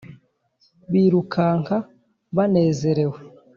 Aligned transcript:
Birukanka 0.91 1.75
banezerewe 2.35 3.19